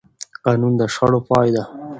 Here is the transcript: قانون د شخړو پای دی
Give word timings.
قانون 0.45 0.73
د 0.77 0.81
شخړو 0.93 1.19
پای 1.29 1.47
دی 1.55 1.63